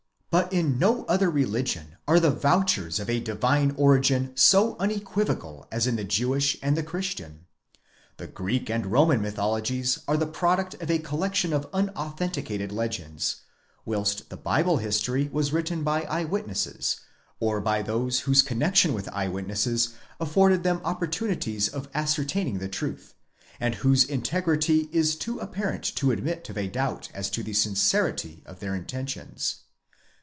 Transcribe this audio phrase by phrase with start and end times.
[0.31, 4.33] But in no other religion" it is urged" are the vouchers of a divine origin
[4.41, 7.47] 80 unequivocal as in the Jewish and the Christian.
[8.15, 13.41] 'The Greek and Roman mythologies are the product of a collection of unauthenticated legends,
[13.83, 17.01] whilst the Bible history was written by eye witnesses;
[17.41, 22.69] or by those whose con nexion with eye witnesses afforded them opportunities of ascertaining the
[22.69, 23.15] truth;
[23.59, 28.41] and whose integrity is too apparent to admit of a doubt as to the sincerity
[28.45, 29.57] of their intentions."